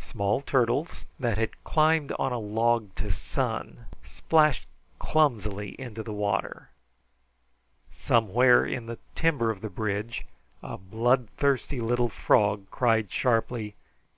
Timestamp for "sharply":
13.12-13.76